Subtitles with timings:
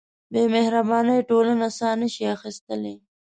[0.31, 2.95] بېمهربانۍ ټولنه ساه نهشي اخیستلی.